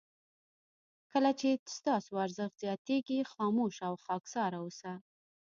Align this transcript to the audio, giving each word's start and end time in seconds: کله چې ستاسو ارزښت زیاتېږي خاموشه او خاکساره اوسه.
کله 1.11 1.31
چې 1.39 1.49
ستاسو 1.77 2.11
ارزښت 2.25 2.55
زیاتېږي 2.63 3.17
خاموشه 3.31 3.83
او 3.89 3.95
خاکساره 4.05 4.57
اوسه. 4.63 4.93